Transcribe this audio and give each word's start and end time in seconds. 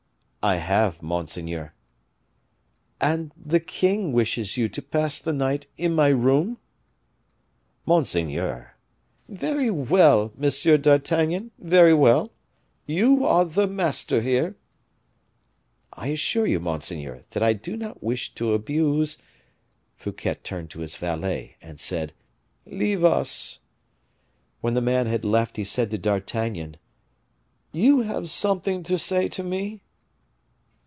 "I 0.43 0.55
have, 0.55 1.03
monseigneur." 1.03 1.71
"And 2.99 3.31
the 3.37 3.59
king 3.59 4.11
wishes 4.11 4.57
you 4.57 4.69
to 4.69 4.81
pass 4.81 5.19
the 5.19 5.33
night 5.33 5.67
in 5.77 5.93
my 5.93 6.07
room?" 6.07 6.57
"Monseigneur" 7.85 8.73
"Very 9.29 9.69
well, 9.69 10.33
Monsieur 10.35 10.77
d'Artagnan, 10.79 11.51
very 11.59 11.93
well. 11.93 12.31
You 12.87 13.23
are 13.23 13.45
the 13.45 13.67
master 13.67 14.19
here." 14.19 14.55
"I 15.93 16.07
assure 16.07 16.47
you, 16.47 16.59
monseigneur, 16.59 17.21
that 17.29 17.43
I 17.43 17.53
do 17.53 17.77
not 17.77 18.01
wish 18.01 18.33
to 18.33 18.53
abuse" 18.53 19.19
Fouquet 19.99 20.39
turned 20.41 20.71
to 20.71 20.79
his 20.79 20.95
valet, 20.95 21.55
and 21.61 21.79
said, 21.79 22.13
"Leave 22.65 23.03
us." 23.05 23.59
When 24.59 24.73
the 24.73 24.81
man 24.81 25.05
had 25.05 25.23
left, 25.23 25.57
he 25.57 25.63
said 25.63 25.91
to 25.91 25.99
D'Artagnan, 25.99 26.77
"You 27.71 27.99
have 28.01 28.27
something 28.31 28.81
to 28.81 28.97
say 28.97 29.27
to 29.29 29.43
me?" 29.43 29.83